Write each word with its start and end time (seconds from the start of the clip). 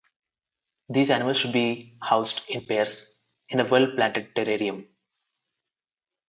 These 0.89 1.11
animals 1.11 1.37
should 1.37 1.53
be 1.53 1.95
housed 2.01 2.41
in 2.49 2.65
pairs 2.65 3.19
in 3.49 3.59
a 3.59 3.65
well 3.67 3.85
planted 3.95 4.33
terrarium. 4.33 4.87